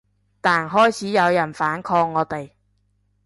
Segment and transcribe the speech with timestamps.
[0.41, 2.53] 但開始有人反抗我哋